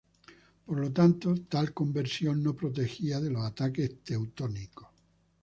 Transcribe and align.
Por 0.65 0.79
lo 0.79 0.91
tanto, 0.91 1.35
tal 1.47 1.75
conversión 1.75 2.41
no 2.41 2.55
protegería 2.55 3.19
de 3.19 3.29
los 3.29 3.43
ataques 3.43 4.03
teutónicos. 4.03 4.87